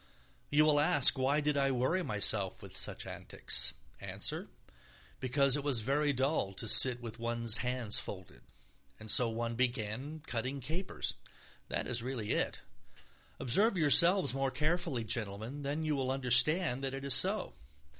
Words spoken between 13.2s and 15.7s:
Observe yourselves more carefully, gentlemen,